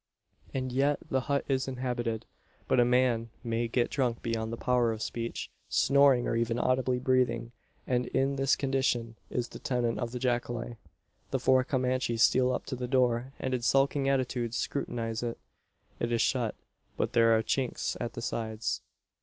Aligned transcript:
And 0.51 0.71
yet 0.71 0.97
the 1.11 1.21
hut 1.29 1.45
is 1.47 1.67
inhabited. 1.67 2.25
But 2.67 2.79
a 2.79 2.83
man 2.85 3.29
may 3.43 3.67
get 3.67 3.91
drunk 3.91 4.23
beyond 4.23 4.51
the 4.51 4.57
power 4.57 4.91
of 4.91 4.99
speech, 5.03 5.51
snoring, 5.69 6.27
or 6.27 6.35
even 6.35 6.57
audibly 6.57 6.97
breathing; 6.97 7.51
and 7.85 8.07
in 8.07 8.35
this 8.35 8.55
condition 8.55 9.15
is 9.29 9.49
the 9.49 9.59
tenant 9.59 9.99
of 9.99 10.11
the 10.11 10.17
jacale. 10.17 10.77
The 11.29 11.39
four 11.39 11.63
Comanches 11.63 12.23
steal 12.23 12.51
up 12.51 12.65
to 12.65 12.75
the 12.75 12.87
door; 12.87 13.33
and 13.39 13.53
in 13.53 13.61
skulking 13.61 14.09
attitudes 14.09 14.57
scrutinise 14.57 15.21
it. 15.21 15.37
It 15.99 16.11
is 16.11 16.19
shut; 16.19 16.55
but 16.97 17.13
there 17.13 17.37
are 17.37 17.43
chinks 17.43 17.95
at 18.01 18.13
the 18.13 18.23
sides. 18.23 18.81